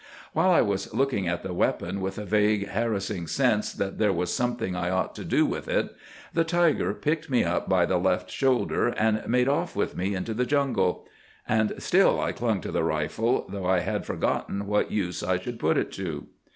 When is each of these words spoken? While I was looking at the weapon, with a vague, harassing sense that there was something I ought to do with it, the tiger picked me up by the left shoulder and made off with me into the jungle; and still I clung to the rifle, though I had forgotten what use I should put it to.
While 0.33 0.49
I 0.49 0.61
was 0.61 0.91
looking 0.95 1.27
at 1.27 1.43
the 1.43 1.53
weapon, 1.53 2.01
with 2.01 2.17
a 2.17 2.25
vague, 2.25 2.69
harassing 2.69 3.27
sense 3.27 3.71
that 3.71 3.99
there 3.99 4.11
was 4.11 4.33
something 4.33 4.75
I 4.75 4.89
ought 4.89 5.13
to 5.13 5.23
do 5.23 5.45
with 5.45 5.67
it, 5.67 5.95
the 6.33 6.43
tiger 6.43 6.95
picked 6.95 7.29
me 7.29 7.43
up 7.43 7.69
by 7.69 7.85
the 7.85 7.99
left 7.99 8.31
shoulder 8.31 8.87
and 8.87 9.21
made 9.27 9.47
off 9.47 9.75
with 9.75 9.95
me 9.95 10.15
into 10.15 10.33
the 10.33 10.47
jungle; 10.47 11.05
and 11.47 11.73
still 11.77 12.19
I 12.19 12.31
clung 12.31 12.61
to 12.61 12.71
the 12.71 12.83
rifle, 12.83 13.45
though 13.47 13.67
I 13.67 13.81
had 13.81 14.07
forgotten 14.07 14.65
what 14.65 14.89
use 14.91 15.21
I 15.21 15.37
should 15.37 15.59
put 15.59 15.77
it 15.77 15.91
to. 15.91 16.25